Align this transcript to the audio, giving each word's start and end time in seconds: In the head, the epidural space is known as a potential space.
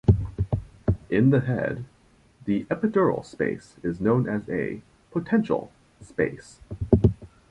In 1.11 1.29
the 1.29 1.41
head, 1.41 1.85
the 2.45 2.63
epidural 2.71 3.23
space 3.23 3.75
is 3.83 4.01
known 4.01 4.27
as 4.27 4.49
a 4.49 4.81
potential 5.11 5.71
space. 6.01 6.59